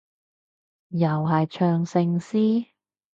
[0.87, 2.69] 又係唱聖詩？